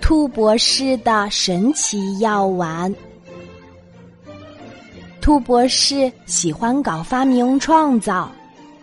[0.00, 2.94] 兔博士的神奇药丸。
[5.20, 8.32] 兔博士喜欢搞发明创造，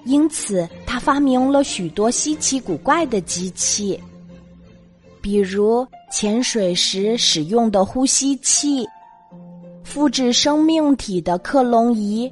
[0.04, 4.00] 因此他发明了许多稀奇古怪的机器，
[5.22, 8.88] 比如潜水时使用的呼吸器、
[9.84, 12.32] 复制生命体的克隆仪，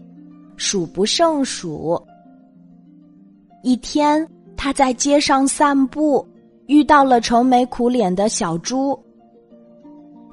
[0.57, 1.99] 数不胜数。
[3.63, 6.23] 一天，他在街上散步。
[6.67, 8.97] 遇到了愁眉苦脸的小猪。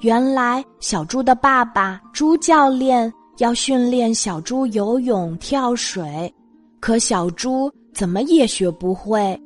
[0.00, 6.32] 原来，小猪的爸爸猪教练要训练小猪游泳、跳水，
[6.80, 9.38] 可小猪怎么也学不会。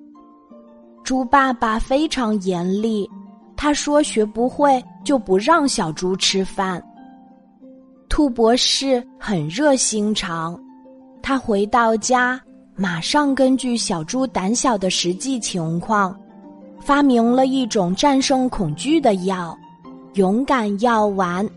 [1.03, 3.11] 猪爸爸非常严厉，
[3.57, 6.83] 他说学不会就不让小猪吃饭。
[8.09, 10.57] 兔博士很热心肠，
[11.21, 12.41] 他回到家，
[12.77, 16.17] 马上根据小猪胆小的实际情况。
[16.85, 19.59] 发明了一种战胜恐惧的药——
[20.15, 21.49] 勇敢药丸。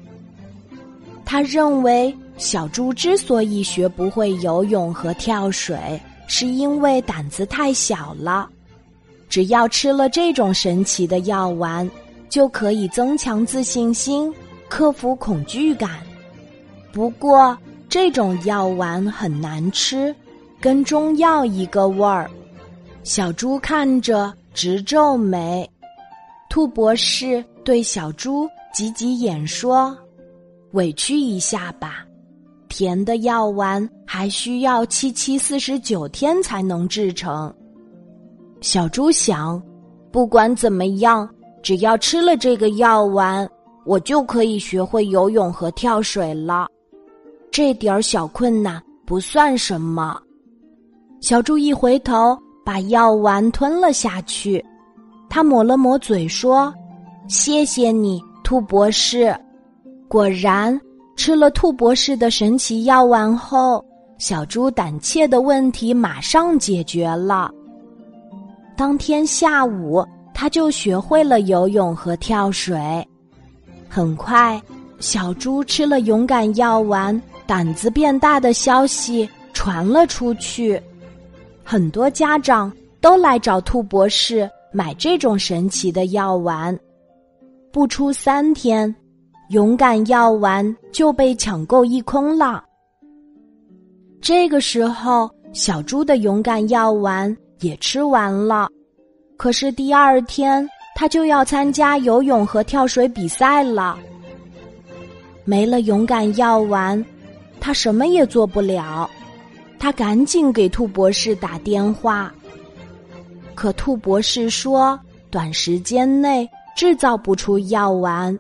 [1.26, 8.50] 他认为小猪之所以学不会游泳和跳水，是因为胆子太小了。
[9.28, 11.90] 只要吃了这种神奇的药丸，
[12.30, 14.34] 就可以增强自信心，
[14.70, 16.00] 克服恐惧感。
[16.94, 17.56] 不过，
[17.90, 20.16] 这种药丸很难吃，
[20.62, 22.32] 跟中药一个味儿。
[23.04, 24.34] 小猪看着。
[24.58, 25.70] 直皱眉，
[26.50, 29.96] 兔博士对小猪挤挤眼说
[30.74, 32.04] ：“委屈一下吧，
[32.68, 37.54] 甜的药丸还需要七七四十九天才能制成。”
[38.60, 39.62] 小猪想，
[40.12, 41.30] 不管怎么样，
[41.62, 43.48] 只要吃了这个药丸，
[43.86, 46.68] 我就可以学会游泳和跳水了。
[47.52, 50.20] 这点儿小困难不算什么。
[51.22, 52.36] 小猪一回头。
[52.68, 54.62] 把药丸吞了下去，
[55.30, 56.74] 他抹了抹嘴说
[57.30, 59.34] ：“谢谢你，兔博士。”
[60.10, 60.78] 果然，
[61.16, 63.82] 吃了兔博士的神奇药丸后，
[64.18, 67.50] 小猪胆怯的问题马上解决了。
[68.76, 72.78] 当天下午，他就学会了游泳和跳水。
[73.88, 74.62] 很快，
[75.00, 80.78] 小猪吃了勇敢药丸，胆子变大的消息传了出去。
[81.70, 86.80] 很多家长都来找兔博士买这种神奇的药丸，
[87.74, 88.96] 不出三天，
[89.50, 92.64] 勇敢药丸就被抢购一空了。
[94.22, 98.70] 这个时候，小猪的勇敢药丸也吃完了，
[99.36, 104.00] 可是第二天他就要参加游泳和跳水比赛了。
[105.44, 107.04] 没了勇敢药丸，
[107.60, 109.10] 他什么也做不了。
[109.80, 112.34] 他赶紧给兔博士打电话，
[113.56, 115.00] 可兔博士说
[115.30, 118.38] 短时间内制造不出药丸，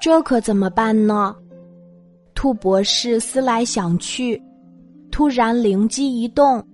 [0.00, 1.34] 这可怎么办呢？
[2.34, 4.40] 兔博士思来想去，
[5.10, 6.64] 突然灵机一动，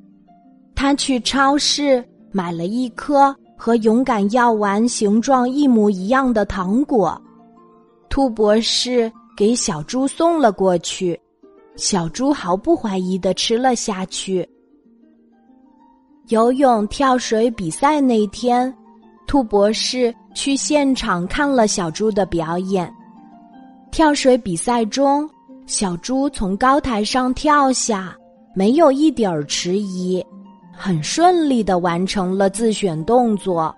[0.74, 7.20] 他去超市买了一颗和勇敢药丸形状一模一样的糖果，
[8.08, 11.20] 兔博士给小猪送了过去。
[11.78, 14.46] 小猪毫不怀疑的吃了下去。
[16.26, 18.74] 游泳、跳水比赛那天，
[19.28, 22.92] 兔博士去现场看了小猪的表演。
[23.92, 25.30] 跳水比赛中，
[25.66, 28.12] 小猪从高台上跳下，
[28.56, 30.22] 没有一点儿迟疑，
[30.72, 33.72] 很顺利的完成了自选动作。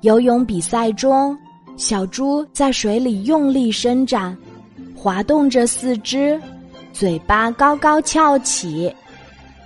[0.00, 1.36] 游泳比赛中，
[1.76, 4.34] 小猪在水里用力伸展，
[4.96, 6.40] 滑动着四肢。
[6.94, 8.94] 嘴巴高高翘起，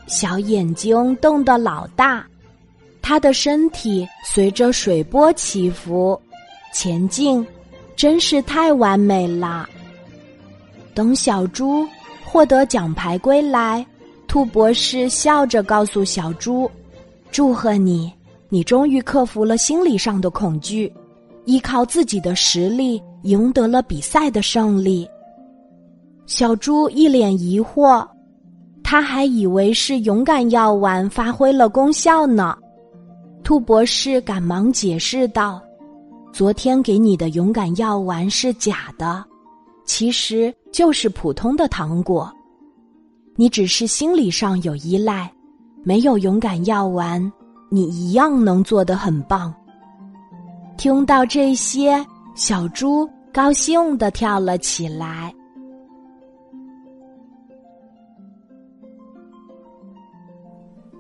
[0.06, 2.27] 小眼睛瞪得老大，
[3.03, 6.19] 他的身体随着水波起伏
[6.72, 7.47] 前进，
[7.94, 9.69] 真是太完美了。
[10.94, 11.87] 等小猪
[12.25, 13.87] 获得奖牌归来，
[14.27, 16.69] 兔博士笑着告诉小猪
[17.31, 18.11] ：“祝贺你，
[18.49, 20.91] 你终于克服了心理上的恐惧，
[21.44, 25.06] 依靠自己的实力赢得了比赛的胜利。”
[26.28, 28.06] 小猪一脸疑惑，
[28.84, 32.54] 他还以为是勇敢药丸发挥了功效呢。
[33.42, 35.58] 兔博士赶忙解释道
[36.30, 39.25] ：“昨天给你的勇敢药丸是假的，
[39.86, 42.30] 其实就是普通的糖果。
[43.34, 45.32] 你只是心理上有依赖，
[45.82, 47.32] 没有勇敢药丸，
[47.70, 49.52] 你一样能做得很棒。”
[50.76, 52.04] 听到这些，
[52.34, 55.34] 小猪高兴的跳了起来。